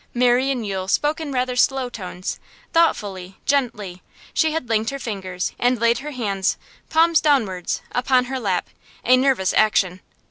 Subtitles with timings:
[0.15, 2.39] Marian Yule spoke in rather slow tones,
[2.73, 4.01] thoughtfully, gently;
[4.33, 6.57] she had linked her fingers, and laid her hands,
[6.89, 8.67] palms downwards, upon her lap
[9.05, 9.99] a nervous action.